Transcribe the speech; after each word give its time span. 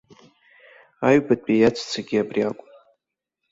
Аҩбатәи 1.07 1.57
иаҵәцагьы 1.59 2.17
ари 2.21 2.41
акәын. 2.49 2.71